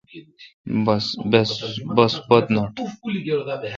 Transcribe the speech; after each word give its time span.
بس 1.95 2.13
پت 2.27 2.45
نوٹہ۔ 2.53 2.75